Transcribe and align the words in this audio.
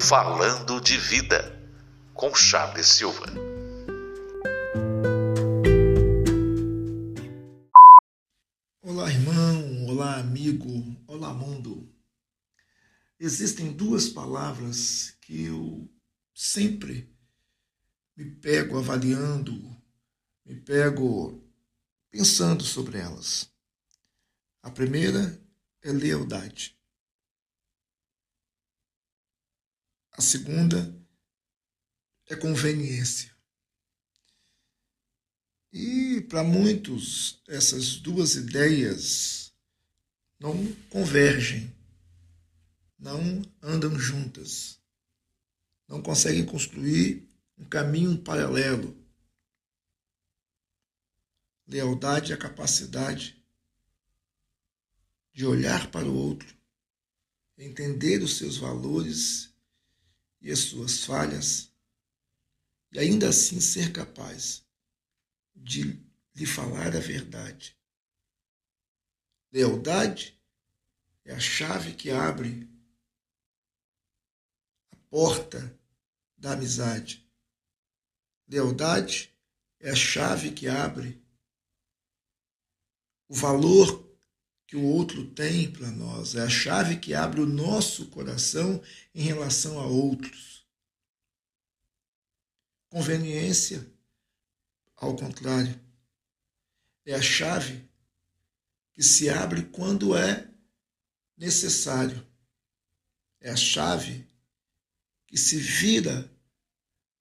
Falando 0.00 0.80
de 0.80 0.96
Vida, 0.96 1.56
com 2.12 2.34
Charles 2.34 2.88
Silva. 2.88 3.26
Olá, 8.82 9.08
irmão, 9.12 9.86
olá, 9.86 10.16
amigo, 10.18 10.96
olá, 11.06 11.32
mundo. 11.32 11.88
Existem 13.20 13.72
duas 13.72 14.08
palavras 14.08 15.16
que 15.20 15.44
eu 15.44 15.88
sempre 16.34 17.08
me 18.16 18.24
pego 18.24 18.76
avaliando, 18.76 19.52
me 20.44 20.56
pego 20.56 21.41
pensando 22.12 22.62
sobre 22.62 22.98
elas. 22.98 23.50
A 24.62 24.70
primeira 24.70 25.42
é 25.80 25.90
lealdade. 25.90 26.78
A 30.12 30.20
segunda 30.20 30.94
é 32.28 32.36
conveniência. 32.36 33.34
E 35.72 36.20
para 36.28 36.44
muitos, 36.44 37.42
essas 37.48 37.96
duas 37.96 38.34
ideias 38.34 39.50
não 40.38 40.70
convergem, 40.90 41.74
não 42.98 43.42
andam 43.62 43.98
juntas, 43.98 44.78
não 45.88 46.02
conseguem 46.02 46.44
construir 46.44 47.26
um 47.56 47.64
caminho 47.64 48.18
paralelo. 48.18 49.01
Lealdade 51.72 52.32
é 52.32 52.34
a 52.34 52.38
capacidade 52.38 53.42
de 55.32 55.46
olhar 55.46 55.90
para 55.90 56.06
o 56.06 56.14
outro, 56.14 56.54
entender 57.56 58.22
os 58.22 58.36
seus 58.36 58.58
valores 58.58 59.50
e 60.42 60.50
as 60.50 60.58
suas 60.58 61.02
falhas, 61.02 61.72
e 62.92 62.98
ainda 62.98 63.30
assim 63.30 63.58
ser 63.58 63.90
capaz 63.90 64.62
de 65.56 65.98
lhe 66.34 66.44
falar 66.44 66.94
a 66.94 67.00
verdade. 67.00 67.74
Lealdade 69.50 70.38
é 71.24 71.32
a 71.32 71.40
chave 71.40 71.94
que 71.94 72.10
abre 72.10 72.68
a 74.90 74.96
porta 75.08 75.74
da 76.36 76.52
amizade. 76.52 77.26
Lealdade 78.46 79.34
é 79.80 79.90
a 79.90 79.96
chave 79.96 80.52
que 80.52 80.68
abre 80.68 81.21
o 83.32 83.34
valor 83.34 84.12
que 84.66 84.76
o 84.76 84.84
outro 84.84 85.24
tem 85.30 85.72
para 85.72 85.90
nós, 85.90 86.34
é 86.34 86.42
a 86.42 86.50
chave 86.50 86.98
que 86.98 87.14
abre 87.14 87.40
o 87.40 87.46
nosso 87.46 88.08
coração 88.08 88.82
em 89.14 89.22
relação 89.22 89.80
a 89.80 89.86
outros. 89.86 90.66
Conveniência, 92.90 93.90
ao 94.94 95.16
contrário, 95.16 95.80
é 97.06 97.14
a 97.14 97.22
chave 97.22 97.88
que 98.92 99.02
se 99.02 99.30
abre 99.30 99.62
quando 99.62 100.14
é 100.14 100.50
necessário. 101.34 102.22
É 103.40 103.50
a 103.50 103.56
chave 103.56 104.28
que 105.26 105.38
se 105.38 105.56
vira 105.56 106.30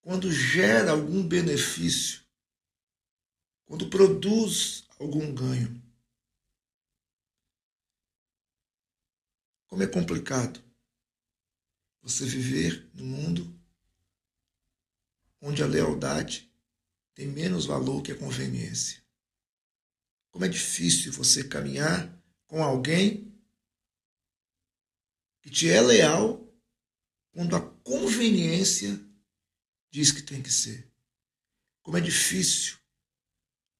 quando 0.02 0.30
gera 0.30 0.92
algum 0.92 1.26
benefício, 1.26 2.20
quando 3.66 3.90
produz 3.90 4.84
algum 5.00 5.34
ganho. 5.34 5.81
Como 9.72 9.84
é 9.84 9.88
complicado 9.88 10.62
você 12.02 12.26
viver 12.26 12.90
num 12.94 13.06
mundo 13.06 13.58
onde 15.40 15.64
a 15.64 15.66
lealdade 15.66 16.54
tem 17.14 17.26
menos 17.26 17.68
valor 17.68 18.02
que 18.02 18.12
a 18.12 18.18
conveniência. 18.18 19.02
Como 20.30 20.44
é 20.44 20.50
difícil 20.50 21.14
você 21.14 21.46
caminhar 21.46 22.14
com 22.48 22.62
alguém 22.62 23.34
que 25.42 25.50
te 25.50 25.70
é 25.70 25.80
leal 25.80 26.54
quando 27.32 27.56
a 27.56 27.62
conveniência 27.62 29.02
diz 29.90 30.12
que 30.12 30.22
tem 30.22 30.44
que 30.44 30.52
ser. 30.52 30.92
Como 31.82 31.96
é 31.96 32.02
difícil 32.02 32.78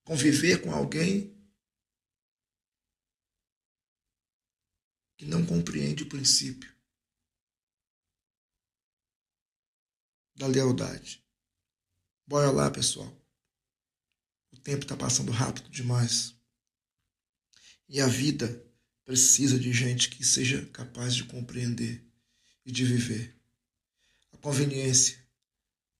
conviver 0.04 0.62
com 0.62 0.72
alguém 0.72 1.31
que 5.22 5.28
não 5.28 5.46
compreende 5.46 6.02
o 6.02 6.08
princípio 6.08 6.68
da 10.34 10.48
lealdade. 10.48 11.24
Bora 12.26 12.50
lá, 12.50 12.68
pessoal. 12.68 13.16
O 14.50 14.56
tempo 14.56 14.82
está 14.82 14.96
passando 14.96 15.30
rápido 15.30 15.70
demais. 15.70 16.34
E 17.88 18.00
a 18.00 18.08
vida 18.08 18.66
precisa 19.04 19.60
de 19.60 19.72
gente 19.72 20.08
que 20.08 20.24
seja 20.24 20.66
capaz 20.70 21.14
de 21.14 21.22
compreender 21.22 22.04
e 22.66 22.72
de 22.72 22.84
viver. 22.84 23.32
A 24.32 24.36
conveniência 24.38 25.24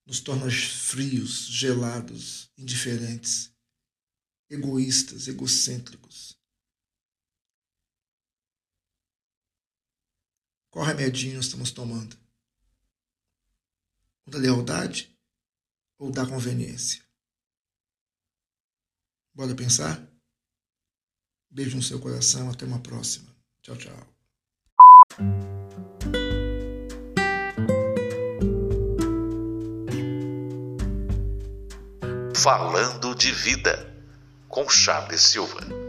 nos 0.05 0.19
torna 0.19 0.51
frios, 0.51 1.47
gelados, 1.47 2.51
indiferentes, 2.59 3.53
egoístas, 4.51 5.29
egocêntricos. 5.29 6.42
Qual 10.73 10.87
remedinho 10.87 11.39
estamos 11.39 11.71
tomando? 11.71 12.17
O 14.25 14.31
da 14.31 14.39
lealdade 14.39 15.15
ou 15.99 16.11
da 16.11 16.27
conveniência? 16.27 17.03
Bora 19.35 19.55
pensar? 19.55 20.03
Beijo 21.51 21.77
no 21.77 21.83
seu 21.83 22.01
coração, 22.01 22.51
até 22.51 22.65
uma 22.65 22.81
próxima. 22.81 23.31
Tchau, 23.61 23.77
tchau. 23.77 24.09
Falando 32.35 33.15
de 33.15 33.31
Vida, 33.31 33.95
com 34.49 34.67
Charles 34.71 35.21
Silva. 35.21 35.82